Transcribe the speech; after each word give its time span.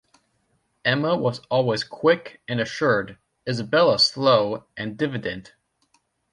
Emma 0.83 1.15
was 1.15 1.41
always 1.51 1.83
quick 1.83 2.41
and 2.47 2.59
assured; 2.59 3.19
Isabella 3.47 3.99
slow 3.99 4.65
and 4.75 4.97
diffident. 4.97 5.53